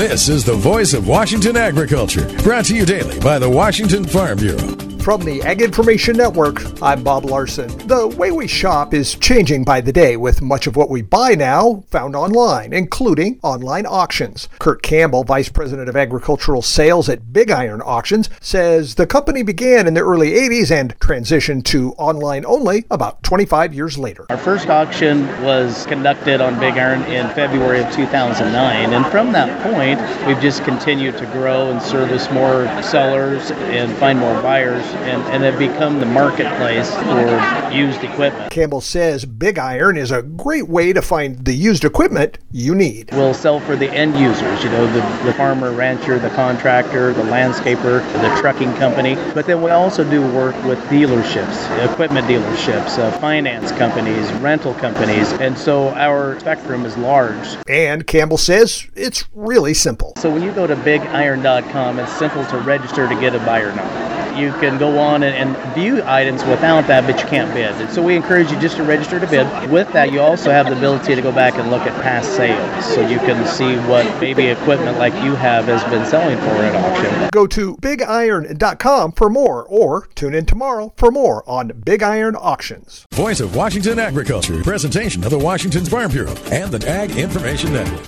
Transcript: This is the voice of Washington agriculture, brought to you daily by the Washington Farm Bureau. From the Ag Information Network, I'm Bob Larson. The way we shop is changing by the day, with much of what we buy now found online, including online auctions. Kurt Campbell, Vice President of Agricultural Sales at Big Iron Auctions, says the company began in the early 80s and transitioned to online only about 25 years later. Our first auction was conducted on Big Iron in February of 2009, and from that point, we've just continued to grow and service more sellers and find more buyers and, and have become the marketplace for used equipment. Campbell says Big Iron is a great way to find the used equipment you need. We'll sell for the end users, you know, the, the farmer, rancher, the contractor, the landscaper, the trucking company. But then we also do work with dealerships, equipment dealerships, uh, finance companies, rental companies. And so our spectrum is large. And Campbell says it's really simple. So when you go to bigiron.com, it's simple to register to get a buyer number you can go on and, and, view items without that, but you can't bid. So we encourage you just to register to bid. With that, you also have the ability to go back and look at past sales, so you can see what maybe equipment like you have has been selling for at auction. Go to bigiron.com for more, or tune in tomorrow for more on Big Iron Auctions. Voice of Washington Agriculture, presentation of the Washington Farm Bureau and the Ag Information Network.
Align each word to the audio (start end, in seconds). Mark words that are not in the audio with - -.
This 0.00 0.30
is 0.30 0.46
the 0.46 0.54
voice 0.54 0.94
of 0.94 1.06
Washington 1.06 1.58
agriculture, 1.58 2.26
brought 2.42 2.64
to 2.64 2.74
you 2.74 2.86
daily 2.86 3.20
by 3.20 3.38
the 3.38 3.50
Washington 3.50 4.02
Farm 4.02 4.38
Bureau. 4.38 4.89
From 5.02 5.22
the 5.22 5.40
Ag 5.42 5.62
Information 5.62 6.14
Network, 6.14 6.62
I'm 6.82 7.02
Bob 7.02 7.24
Larson. 7.24 7.68
The 7.88 8.06
way 8.06 8.30
we 8.32 8.46
shop 8.46 8.92
is 8.92 9.14
changing 9.14 9.64
by 9.64 9.80
the 9.80 9.92
day, 9.92 10.18
with 10.18 10.42
much 10.42 10.66
of 10.66 10.76
what 10.76 10.90
we 10.90 11.00
buy 11.00 11.34
now 11.34 11.84
found 11.90 12.14
online, 12.14 12.74
including 12.74 13.40
online 13.42 13.86
auctions. 13.86 14.50
Kurt 14.58 14.82
Campbell, 14.82 15.24
Vice 15.24 15.48
President 15.48 15.88
of 15.88 15.96
Agricultural 15.96 16.60
Sales 16.60 17.08
at 17.08 17.32
Big 17.32 17.50
Iron 17.50 17.80
Auctions, 17.80 18.28
says 18.40 18.94
the 18.94 19.06
company 19.06 19.42
began 19.42 19.86
in 19.86 19.94
the 19.94 20.02
early 20.02 20.32
80s 20.32 20.70
and 20.70 20.96
transitioned 21.00 21.64
to 21.64 21.92
online 21.92 22.44
only 22.44 22.84
about 22.90 23.22
25 23.22 23.72
years 23.72 23.96
later. 23.96 24.26
Our 24.28 24.36
first 24.36 24.68
auction 24.68 25.26
was 25.42 25.86
conducted 25.86 26.42
on 26.42 26.60
Big 26.60 26.74
Iron 26.74 27.02
in 27.04 27.26
February 27.34 27.80
of 27.80 27.90
2009, 27.94 28.92
and 28.92 29.06
from 29.06 29.32
that 29.32 29.62
point, 29.62 29.98
we've 30.26 30.40
just 30.42 30.62
continued 30.64 31.16
to 31.16 31.26
grow 31.26 31.70
and 31.70 31.80
service 31.80 32.30
more 32.30 32.66
sellers 32.82 33.50
and 33.50 33.96
find 33.96 34.18
more 34.18 34.40
buyers 34.42 34.84
and, 35.02 35.22
and 35.32 35.42
have 35.44 35.58
become 35.58 36.00
the 36.00 36.06
marketplace 36.06 36.94
for 36.94 37.72
used 37.72 38.02
equipment. 38.02 38.50
Campbell 38.50 38.80
says 38.80 39.24
Big 39.24 39.58
Iron 39.58 39.96
is 39.96 40.10
a 40.10 40.22
great 40.22 40.68
way 40.68 40.92
to 40.92 41.02
find 41.02 41.44
the 41.44 41.54
used 41.54 41.84
equipment 41.84 42.38
you 42.50 42.74
need. 42.74 43.10
We'll 43.12 43.34
sell 43.34 43.60
for 43.60 43.76
the 43.76 43.90
end 43.90 44.16
users, 44.16 44.62
you 44.64 44.70
know, 44.70 44.86
the, 44.92 45.00
the 45.24 45.32
farmer, 45.34 45.72
rancher, 45.72 46.18
the 46.18 46.30
contractor, 46.30 47.12
the 47.12 47.22
landscaper, 47.22 48.00
the 48.12 48.40
trucking 48.40 48.74
company. 48.74 49.14
But 49.34 49.46
then 49.46 49.62
we 49.62 49.70
also 49.70 50.08
do 50.08 50.22
work 50.34 50.54
with 50.64 50.78
dealerships, 50.84 51.92
equipment 51.92 52.26
dealerships, 52.26 52.98
uh, 52.98 53.10
finance 53.18 53.72
companies, 53.72 54.30
rental 54.34 54.74
companies. 54.74 55.32
And 55.34 55.56
so 55.56 55.90
our 55.90 56.38
spectrum 56.40 56.84
is 56.84 56.96
large. 56.96 57.56
And 57.68 58.06
Campbell 58.06 58.38
says 58.38 58.86
it's 58.94 59.24
really 59.34 59.74
simple. 59.74 60.14
So 60.18 60.30
when 60.30 60.42
you 60.42 60.52
go 60.52 60.66
to 60.66 60.76
bigiron.com, 60.76 61.98
it's 61.98 62.12
simple 62.12 62.44
to 62.46 62.58
register 62.58 63.08
to 63.08 63.14
get 63.20 63.34
a 63.34 63.38
buyer 63.40 63.74
number 63.74 64.19
you 64.36 64.52
can 64.54 64.78
go 64.78 64.98
on 64.98 65.22
and, 65.22 65.34
and, 65.34 65.74
view 65.74 66.02
items 66.04 66.42
without 66.44 66.86
that, 66.88 67.06
but 67.06 67.20
you 67.20 67.28
can't 67.28 67.52
bid. 67.54 67.90
So 67.90 68.02
we 68.02 68.16
encourage 68.16 68.50
you 68.50 68.58
just 68.58 68.76
to 68.76 68.82
register 68.82 69.20
to 69.20 69.26
bid. 69.26 69.70
With 69.70 69.92
that, 69.92 70.12
you 70.12 70.20
also 70.20 70.50
have 70.50 70.66
the 70.66 70.76
ability 70.76 71.14
to 71.14 71.22
go 71.22 71.32
back 71.32 71.54
and 71.54 71.70
look 71.70 71.82
at 71.82 72.02
past 72.02 72.34
sales, 72.34 72.84
so 72.84 73.06
you 73.06 73.18
can 73.18 73.46
see 73.46 73.76
what 73.88 74.04
maybe 74.20 74.46
equipment 74.46 74.98
like 74.98 75.14
you 75.22 75.34
have 75.36 75.66
has 75.66 75.82
been 75.84 76.04
selling 76.06 76.38
for 76.38 76.50
at 76.62 76.74
auction. 76.74 77.28
Go 77.32 77.46
to 77.46 77.76
bigiron.com 77.76 79.12
for 79.12 79.30
more, 79.30 79.64
or 79.68 80.08
tune 80.14 80.34
in 80.34 80.46
tomorrow 80.46 80.92
for 80.96 81.10
more 81.10 81.48
on 81.48 81.68
Big 81.84 82.02
Iron 82.02 82.36
Auctions. 82.36 83.06
Voice 83.12 83.40
of 83.40 83.54
Washington 83.54 83.98
Agriculture, 83.98 84.62
presentation 84.62 85.24
of 85.24 85.30
the 85.30 85.38
Washington 85.38 85.84
Farm 85.84 86.10
Bureau 86.10 86.34
and 86.50 86.72
the 86.72 86.88
Ag 86.88 87.12
Information 87.12 87.72
Network. 87.72 87.98